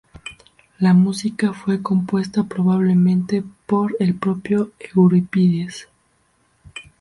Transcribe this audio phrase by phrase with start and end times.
[0.79, 5.89] La música fue compuesta probablemente por el propio Eurípides.